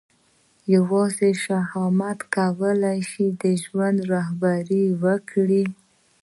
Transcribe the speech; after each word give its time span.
یوازې 0.75 1.29
شهامت 1.43 2.19
کولای 2.35 2.99
شي 3.11 3.27
چې 3.39 3.49
ژوند 3.63 3.97
رهبري 4.13 4.83
کړي. 5.31 5.63